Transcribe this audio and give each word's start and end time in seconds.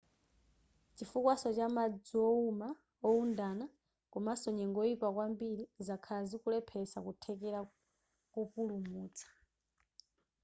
chifukwaso 0.95 1.49
cha 1.57 1.67
madzi 1.75 2.13
ouma 2.31 2.67
oundana 3.09 3.65
komaso 4.13 4.47
nyengo 4.57 4.79
yoyipa 4.83 5.07
kwambiri 5.15 5.63
zakhala 5.85 6.23
zikulepheretsa 6.31 6.99
kuthekera 7.05 7.59
kopulumutsa 8.33 9.27